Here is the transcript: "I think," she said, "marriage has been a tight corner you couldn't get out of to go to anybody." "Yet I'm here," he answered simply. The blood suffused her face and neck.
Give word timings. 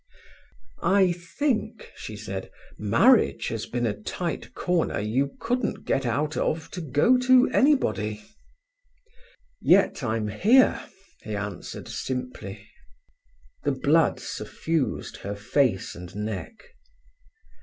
"I 0.81 1.11
think," 1.11 1.91
she 1.95 2.17
said, 2.17 2.49
"marriage 2.75 3.49
has 3.49 3.67
been 3.67 3.85
a 3.85 3.93
tight 3.93 4.55
corner 4.55 4.99
you 4.99 5.37
couldn't 5.39 5.85
get 5.85 6.07
out 6.07 6.35
of 6.35 6.71
to 6.71 6.81
go 6.81 7.19
to 7.19 7.47
anybody." 7.51 8.25
"Yet 9.61 10.01
I'm 10.01 10.27
here," 10.27 10.83
he 11.21 11.35
answered 11.35 11.87
simply. 11.87 12.67
The 13.63 13.73
blood 13.73 14.19
suffused 14.19 15.17
her 15.17 15.35
face 15.35 15.93
and 15.93 16.15
neck. 16.15 16.69